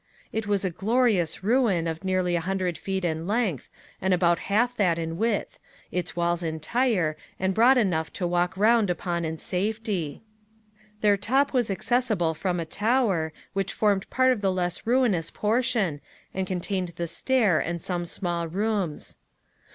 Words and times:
It 0.33 0.47
was 0.47 0.65
a 0.65 0.71
glorious 0.71 1.43
ruin, 1.43 1.85
of 1.85 2.03
nearly 2.03 2.35
a 2.35 2.39
hundred 2.41 2.75
feet 2.75 3.05
in 3.05 3.27
length, 3.27 3.69
and 4.01 4.15
about 4.15 4.39
half 4.49 4.75
that 4.77 4.97
in 4.97 5.15
width, 5.15 5.59
the 5.91 6.03
walls 6.15 6.41
entire, 6.41 7.15
and 7.39 7.53
broad 7.53 7.77
enough 7.77 8.11
to 8.13 8.25
walk 8.25 8.57
round 8.57 8.89
upon 8.89 9.25
in 9.25 9.37
safety. 9.37 10.23
Their 11.01 11.17
top 11.17 11.53
was 11.53 11.69
accessible 11.69 12.33
from 12.33 12.59
a 12.59 12.65
tower, 12.65 13.31
which 13.53 13.73
formed 13.73 14.09
part 14.09 14.31
of 14.31 14.41
the 14.41 14.51
less 14.51 14.87
ruinous 14.87 15.29
portion, 15.29 16.01
and 16.33 16.47
contained 16.47 16.93
the 16.95 17.07
stair 17.07 17.59
and 17.59 17.79
some 17.79 18.05
small 18.07 18.47
rooms. 18.47 19.17